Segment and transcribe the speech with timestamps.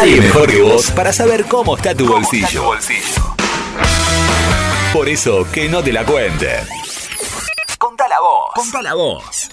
[0.00, 2.70] Nadie mejor que vos para saber cómo está tu bolsillo.
[4.94, 6.48] Por eso, que no te la cuente.
[7.76, 8.50] Contala vos.
[8.54, 9.50] Contala vos.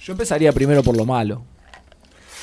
[0.00, 1.44] Yo empezaría primero por lo malo.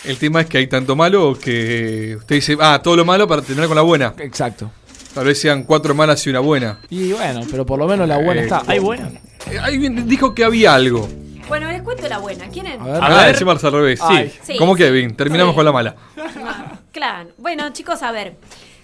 [0.06, 3.42] El tema es que hay tanto malo que usted dice, ah, todo lo malo para
[3.42, 4.14] terminar con la buena.
[4.20, 4.72] Exacto.
[5.14, 6.80] Tal vez sean cuatro malas y una buena.
[6.90, 8.64] Y bueno, pero por lo menos la buena Eh, está.
[8.66, 9.12] ¿Hay buena?
[9.52, 11.10] Eh, Alguien dijo que había algo.
[11.82, 12.48] Les cuento la buena.
[12.50, 12.80] ¿Quieren?
[12.80, 12.96] A ver.
[13.02, 13.34] Ah,
[13.66, 14.00] al revés.
[14.08, 14.32] Sí.
[14.54, 14.84] Sí, Como sí.
[14.84, 15.56] Kevin, terminamos Sí.
[15.56, 15.96] con la mala.
[16.92, 17.30] Claro.
[17.40, 18.36] Bueno, chicos, a ver.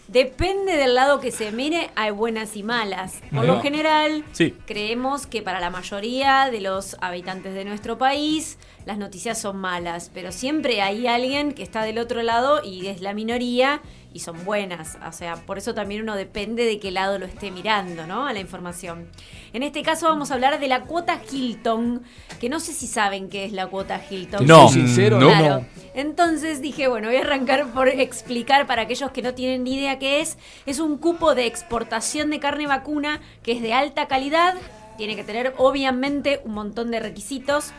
[0.07, 3.21] Depende del lado que se mire, hay buenas y malas.
[3.31, 4.55] Por lo general, Sí.
[4.65, 10.09] creemos que para la mayoría de los habitantes de nuestro país, las noticias son malas.
[10.11, 13.81] Pero siempre hay alguien que está del otro lado y es la minoría
[14.13, 14.97] y son buenas.
[15.07, 18.27] O sea, por eso también uno depende de qué lado lo esté mirando, ¿no?
[18.27, 19.07] A la información.
[19.53, 22.03] En este caso vamos a hablar de la cuota Hilton,
[22.39, 24.45] que no sé si saben qué es la cuota Hilton.
[24.45, 24.69] No.
[24.69, 25.27] Soy sincero, No.
[25.27, 25.59] Claro.
[25.59, 25.65] no.
[25.93, 29.97] Entonces dije, bueno, voy a arrancar por explicar para aquellos que no tienen ni idea
[29.99, 30.37] qué es.
[30.65, 34.55] Es un cupo de exportación de carne vacuna que es de alta calidad,
[34.97, 37.71] tiene que tener obviamente un montón de requisitos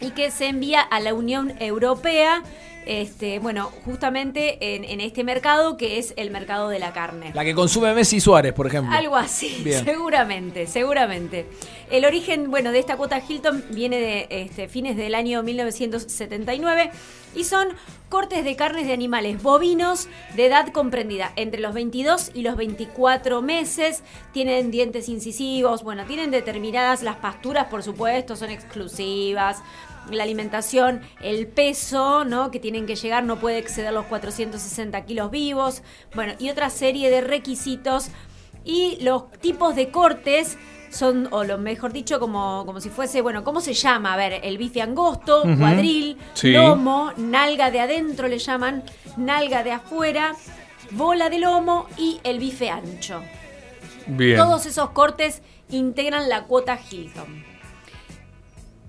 [0.00, 2.42] y que se envía a la Unión Europea,
[2.86, 7.30] este, bueno, justamente en, en este mercado que es el mercado de la carne.
[7.34, 8.94] La que consume Messi Suárez, por ejemplo.
[8.94, 9.84] Algo así, Bien.
[9.84, 11.46] seguramente, seguramente.
[11.90, 16.90] El origen, bueno, de esta cuota Hilton viene de este, fines del año 1979
[17.34, 17.68] y son
[18.08, 23.40] cortes de carnes de animales bovinos de edad comprendida entre los 22 y los 24
[23.42, 24.02] meses.
[24.32, 29.62] Tienen dientes incisivos, bueno, tienen determinadas las pasturas, por supuesto, son exclusivas.
[30.10, 32.50] La alimentación, el peso, ¿no?
[32.50, 35.82] Que tienen que llegar no puede exceder los 460 kilos vivos.
[36.14, 38.08] Bueno, y otra serie de requisitos
[38.64, 40.56] y los tipos de cortes
[40.90, 44.14] son, o lo mejor dicho, como, como si fuese, bueno, ¿cómo se llama?
[44.14, 46.50] A ver, el bife angosto, cuadril, Sí.
[46.52, 48.82] lomo, nalga de adentro le llaman,
[49.16, 50.34] nalga de afuera,
[50.90, 53.22] bola de lomo y el bife ancho.
[54.08, 54.36] Bien.
[54.36, 57.44] Todos esos cortes integran la cuota Hilton.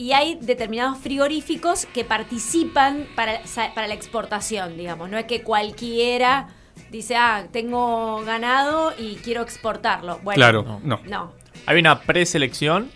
[0.02, 3.42] Y hay determinados frigoríficos que participan para,
[3.76, 5.12] para la exportación, digamos.
[5.12, 6.48] No es que cualquiera
[6.90, 10.18] dice, ah, tengo ganado y quiero exportarlo.
[10.24, 11.02] Bueno, Claro, no.
[11.06, 11.34] No.
[11.68, 12.90] Hay una preselección.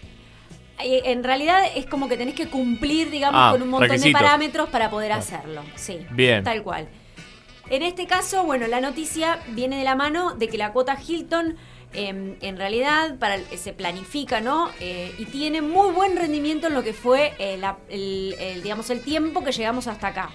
[0.80, 4.20] En realidad es como que tenés que cumplir, digamos, Ah, con un montón requisitos.
[4.20, 5.62] de parámetros para poder hacerlo.
[5.76, 6.00] Sí.
[6.10, 6.44] Bien.
[6.44, 6.88] Tal cual.
[7.70, 11.56] En este caso, bueno, la noticia viene de la mano de que la cuota Hilton
[11.96, 14.70] eh, en realidad para, se planifica, ¿no?
[14.80, 19.02] Eh, y tiene muy buen rendimiento en lo que fue eh, el, el, digamos, el
[19.02, 20.30] tiempo que llegamos hasta acá.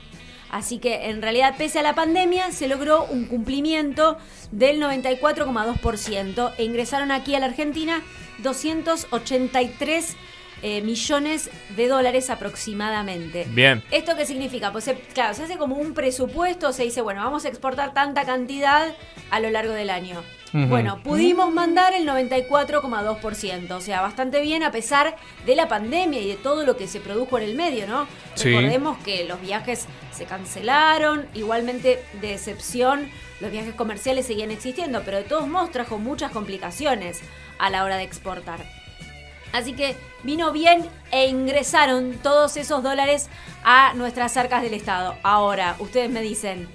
[0.50, 4.18] Así que en realidad, pese a la pandemia, se logró un cumplimiento
[4.50, 8.02] del 94,2% e ingresaron aquí a la Argentina
[8.38, 10.16] 283
[10.62, 13.46] eh, millones de dólares aproximadamente.
[13.50, 13.82] Bien.
[13.90, 14.72] ¿Esto qué significa?
[14.72, 18.24] Pues se- claro, se hace como un presupuesto, se dice, bueno, vamos a exportar tanta
[18.24, 18.94] cantidad
[19.30, 20.22] a lo largo del año.
[20.52, 25.16] Bueno, pudimos mandar el 94,2%, o sea, bastante bien a pesar
[25.46, 28.06] de la pandemia y de todo lo que se produjo en el medio, ¿no?
[28.34, 28.48] Sí.
[28.48, 33.08] Recordemos que los viajes se cancelaron, igualmente de excepción,
[33.40, 37.20] los viajes comerciales seguían existiendo, pero de todos modos trajo muchas complicaciones
[37.58, 38.60] a la hora de exportar.
[39.52, 43.28] Así que vino bien e ingresaron todos esos dólares
[43.64, 45.16] a nuestras arcas del Estado.
[45.22, 46.68] Ahora, ustedes me dicen,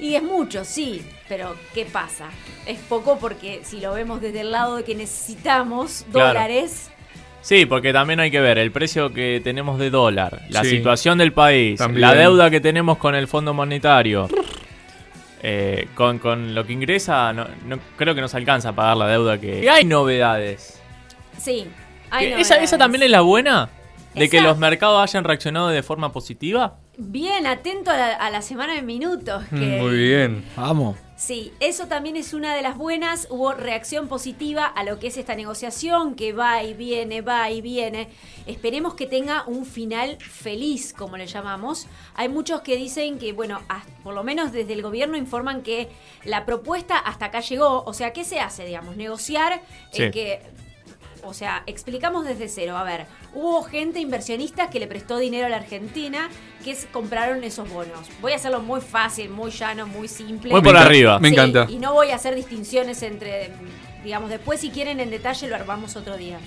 [0.00, 2.28] y es mucho, sí, pero ¿qué pasa?
[2.66, 6.28] Es poco porque si lo vemos desde el lado de que necesitamos Claro.
[6.28, 6.90] dólares,
[7.40, 10.70] Sí, porque también hay que ver el precio que tenemos de dólar, la Sí.
[10.70, 12.00] situación del país, También.
[12.02, 14.28] la deuda que tenemos con el Fondo Monetario.
[15.42, 19.06] Eh, con, con lo que ingresa, no, no- creo que nos alcanza a pagar la
[19.06, 19.62] deuda que...
[19.64, 20.80] Y hay novedades.
[21.38, 21.66] sí.
[22.10, 22.78] hay Que esa, esa novedades.
[22.78, 23.68] también es la buena,
[24.14, 26.74] de que los mercados hayan reaccionado de forma positiva.
[26.96, 29.44] Bien, atento a la, a la semana de minutos.
[29.50, 30.44] Que, Mm, Muy bien.
[30.56, 30.96] Vamos.
[31.18, 33.26] Sí, eso también es una de las buenas.
[33.28, 37.60] Hubo reacción positiva a lo que es esta negociación que va y viene, va y
[37.60, 38.08] viene.
[38.46, 41.88] Esperemos que tenga un final feliz, como le llamamos.
[42.14, 43.60] Hay muchos que dicen que, bueno,
[44.04, 45.88] por lo menos desde el gobierno informan que
[46.22, 47.82] la propuesta hasta acá llegó.
[47.84, 48.96] O sea, ¿qué se hace, digamos?
[48.96, 49.60] Negociar
[49.90, 50.04] Sí.
[50.04, 50.40] en que
[51.24, 52.76] o sea, explicamos desde cero.
[52.76, 56.28] A ver, hubo gente inversionista que le prestó dinero a la Argentina
[56.64, 58.08] que compraron esos bonos.
[58.20, 60.50] Voy a hacerlo muy fácil, muy llano, muy simple.
[60.50, 61.18] Muy por arriba.
[61.18, 61.66] Me encanta.
[61.68, 63.50] Y no voy a hacer distinciones entre,
[64.04, 66.38] digamos, después si quieren en detalle lo armamos otro día.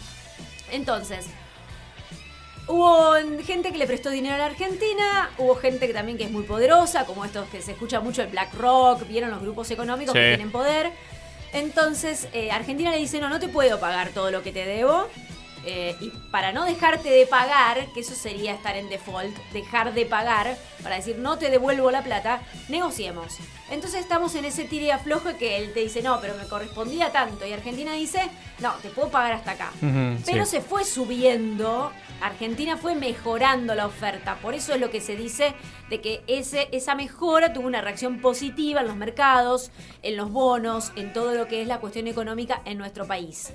[0.71, 1.25] Entonces,
[2.67, 3.13] hubo
[3.43, 6.43] gente que le prestó dinero a la Argentina, hubo gente que también que es muy
[6.43, 10.51] poderosa, como estos que se escucha mucho el BlackRock, vieron los grupos económicos que tienen
[10.51, 10.91] poder.
[11.53, 15.09] Entonces, eh, Argentina le dice, no, no te puedo pagar todo lo que te debo.
[15.65, 20.05] Eh, y para no dejarte de pagar, que eso sería estar en default, dejar de
[20.05, 23.37] pagar, para decir no te devuelvo la plata, negociemos.
[23.69, 27.45] Entonces estamos en ese tire aflojo que él te dice, no, pero me correspondía tanto.
[27.45, 28.19] Y Argentina dice,
[28.59, 29.71] no, te puedo pagar hasta acá.
[30.25, 30.51] Pero sí.
[30.51, 31.91] se fue subiendo,
[32.21, 34.35] Argentina fue mejorando la oferta.
[34.41, 35.53] Por eso es lo que se dice
[35.89, 39.71] de que ese, esa mejora tuvo una reacción positiva en los mercados,
[40.01, 43.53] en los bonos, en todo lo que es la cuestión económica en nuestro país.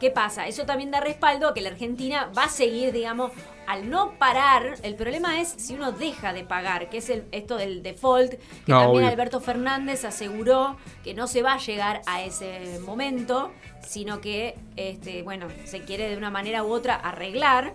[0.00, 0.46] ¿Qué pasa?
[0.46, 3.32] Eso también da respaldo a que la Argentina va a seguir, digamos,
[3.66, 4.74] al no parar.
[4.82, 8.38] El problema es si uno deja de pagar, que es el, esto del default, que
[8.66, 9.08] No, también obvio.
[9.12, 13.52] Alberto Fernández aseguró que no se va a llegar a ese momento,
[13.86, 17.72] sino que, este, bueno, se quiere de una manera u otra arreglar.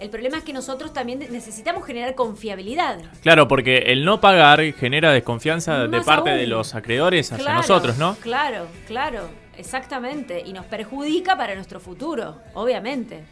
[0.00, 2.98] El problema es que nosotros también necesitamos generar confiabilidad.
[3.22, 6.40] Claro, porque el no pagar genera desconfianza de parte aún.
[6.40, 8.16] de los acreedores hacia Claro, nosotros, ¿no?
[8.16, 10.42] Claro, claro, exactamente.
[10.44, 13.24] Y nos perjudica para nuestro futuro, obviamente.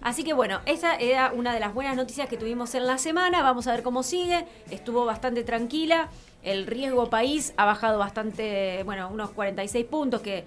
[0.00, 3.42] Así que bueno, esa era una de las buenas noticias que tuvimos en la semana.
[3.42, 4.46] Vamos a ver cómo sigue.
[4.70, 6.08] Estuvo bastante tranquila.
[6.44, 10.44] El riesgo país ha bajado bastante, bueno, unos 46 puntos que...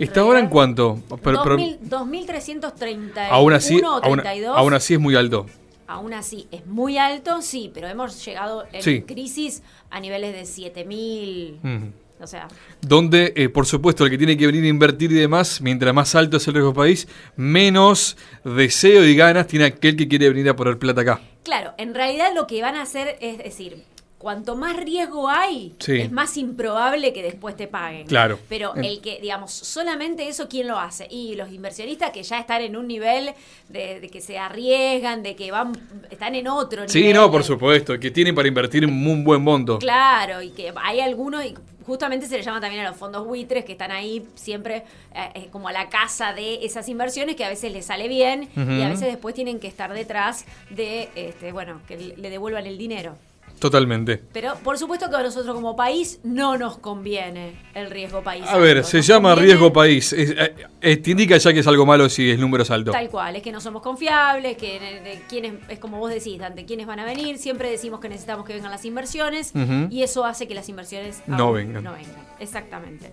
[0.00, 0.98] ¿Está ahora en cuánto?
[1.22, 4.56] Pero- pero- 2000 2331 aún, así, o aún, 32.
[4.58, 5.46] aún así es muy alto.
[5.88, 9.02] Aún así, es muy alto, sí, pero hemos llegado en Sí.
[9.02, 11.58] crisis a niveles de 7000.
[11.62, 11.92] Ujú.
[12.18, 12.48] O sea,
[12.80, 16.14] Donde, eh, por supuesto, el que tiene que venir a invertir y demás, mientras más
[16.14, 17.06] alto es el riesgo país,
[17.36, 21.20] menos deseo y ganas tiene aquel que quiere venir a poner plata acá.
[21.44, 23.84] Claro, en realidad lo que van a hacer es decir,
[24.18, 26.00] cuanto más riesgo hay, Sí.
[26.00, 28.06] es más improbable que después te paguen.
[28.06, 28.38] Claro.
[28.48, 31.06] Pero En- el que, digamos, solamente eso, ¿quién lo hace?
[31.10, 33.32] Y los inversionistas que ya están en un nivel
[33.68, 35.72] de, de que se arriesgan, de que van,
[36.10, 36.90] están en otro nivel.
[36.90, 39.78] Sí, no, por supuesto, que tienen para invertir un buen monto.
[39.78, 41.54] Claro, y que hay algunos, y
[41.86, 44.82] justamente se le llama también a los fondos buitres que están ahí siempre
[45.14, 48.48] eh, eh, como a la casa de esas inversiones que a veces les sale bien
[48.56, 52.76] y a veces después tienen que estar detrás de, este, bueno, que le devuelvan el
[52.78, 53.14] dinero.
[53.58, 54.20] Totalmente.
[54.32, 58.44] Pero por supuesto que a nosotros como país no nos conviene el riesgo país.
[58.46, 60.12] A ver, se Nos llama conviene riesgo país.
[60.12, 60.34] Es-
[60.82, 62.90] eh, te indica ya que es algo malo si el número es alto.
[62.92, 66.38] Tal cual, es que no somos confiables, que de, de quiénes, es como vos decís,
[66.38, 67.38] Dante, quiénes van a venir.
[67.38, 69.52] Siempre decimos que necesitamos que vengan las inversiones
[69.90, 71.82] y eso hace que las inversiones No vengan.
[71.82, 73.12] No vengan, exactamente.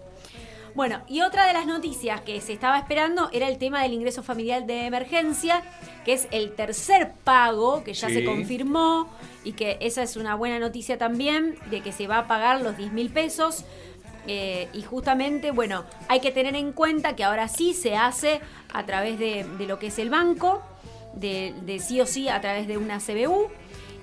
[0.76, 4.24] Bueno, y otra de las noticias que se estaba esperando era el tema del ingreso
[4.24, 5.62] familiar de emergencia,
[6.04, 8.16] que es el tercer pago que ya Sí.
[8.16, 9.08] se confirmó
[9.44, 12.76] y que esa es una buena noticia también, de que se va a pagar los
[12.76, 13.66] 10 mil pesos.
[14.26, 18.42] Eh, y justamente, bueno, hay que tener en cuenta que ahora sí se hace
[18.74, 20.62] a través de, de lo que es el banco,
[21.14, 23.48] de, de sí o sí a través de una CBU.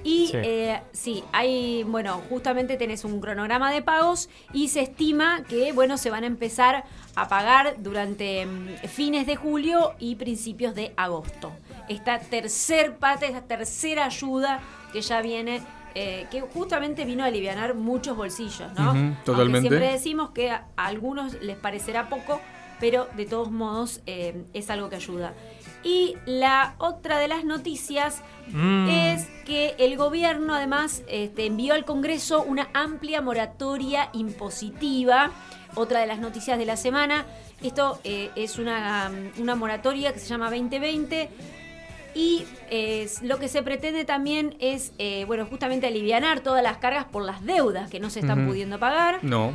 [0.04, 0.32] Y Sí.
[0.36, 5.98] eh, sí, hay, bueno, justamente tenés un cronograma de pagos y se estima que, bueno,
[5.98, 6.84] se van a empezar
[7.16, 11.52] a pagar durante mm, fines de julio y principios de agosto.
[11.88, 14.60] Esta tercer parte, esta tercera ayuda
[14.92, 15.60] que ya viene,
[15.94, 19.16] eh, que justamente vino a aliviar muchos bolsillos, ¿no?
[19.24, 19.68] Totalmente.
[19.68, 22.40] siempre decimos que a a algunos les parecerá poco,
[22.78, 25.34] pero de todos modos eh, es algo que ayuda.
[25.82, 28.22] Y la otra de las noticias
[28.52, 28.88] Mm.
[28.88, 35.30] es que el gobierno además este, envió al Congreso una amplia moratoria impositiva.
[35.76, 37.26] Otra de las noticias de la semana.
[37.62, 41.28] Esto eh, es una, una moratoria que se llama 2020
[42.12, 47.04] y eh, lo que se pretende también es, eh, bueno, justamente alivianar todas las cargas
[47.04, 49.20] por las deudas que no se están pudiendo pagar.
[49.22, 49.54] No.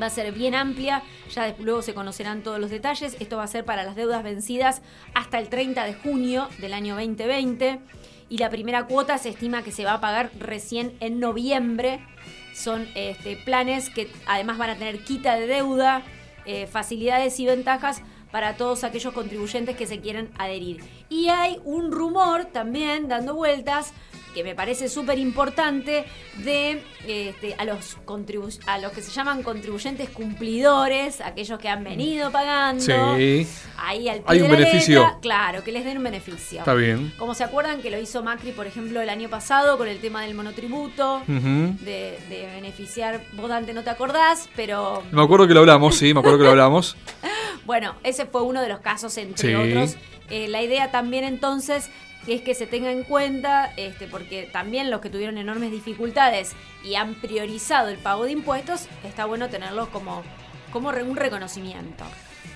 [0.00, 1.02] Va a ser bien amplia,
[1.34, 3.16] ya luego se conocerán todos los detalles.
[3.20, 4.82] Esto va a ser para las deudas vencidas
[5.14, 7.80] hasta el 30 de junio del año 2020.
[8.28, 12.00] Y la primera cuota se estima que se va a pagar recién en noviembre.
[12.54, 16.02] Son este, planes que además van a tener quita de deuda,
[16.44, 20.80] eh, facilidades y ventajas para todos aquellos contribuyentes que se quieran adherir.
[21.08, 23.92] Y hay un rumor también dando vueltas
[24.34, 26.04] que me parece súper importante
[26.38, 27.96] de este, a los
[28.66, 32.82] a los que se llaman contribuyentes cumplidores, aquellos que han venido pagando.
[33.16, 33.46] Sí.
[33.76, 35.00] Ahí al Hay un la beneficio.
[35.02, 36.58] letra, claro, que les den un beneficio.
[36.58, 37.12] Está bien.
[37.18, 40.22] Como se acuerdan que lo hizo Macri, por ejemplo, el año pasado con el tema
[40.22, 45.60] del monotributo, de, de beneficiar, vos Dante no te acordás, pero Me acuerdo que lo
[45.60, 46.96] hablamos, sí, me acuerdo que lo hablamos.
[47.64, 49.54] bueno, ese fue uno de los casos, entre Sí.
[49.54, 49.96] otros.
[50.30, 51.90] Eh, la idea también entonces
[52.26, 56.52] es que se tenga en cuenta, este, porque también los que tuvieron enormes dificultades
[56.84, 60.22] y han priorizado el pago de impuestos, está bueno tenerlos como,
[60.72, 62.04] como re- un reconocimiento.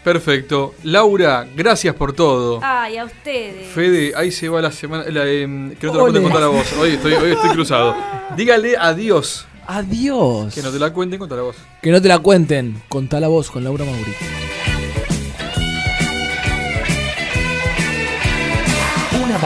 [0.04, 0.74] Perfecto.
[0.82, 2.60] Laura, gracias por todo.
[2.62, 3.68] Ay, a ustedes.
[3.72, 5.04] Fede, ahí se va la semana.
[5.08, 6.72] la, em, que no te la cuente contar a vos.
[6.74, 7.96] Hoy estoy, hoy estoy cruzado.
[8.36, 9.46] Dígale adiós.
[9.66, 10.54] Adiós.
[10.54, 11.56] Que no te la cuenten, contala vos.
[11.80, 12.82] Que no te la cuenten.
[12.90, 14.53] Contala vos con Laura Mauri.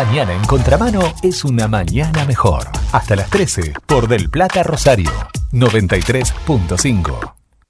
[0.05, 2.69] Mañana en contramano es una mañana mejor.
[2.93, 5.11] Hasta las 13 por Del Plata Rosario
[5.53, 7.38] 93.5.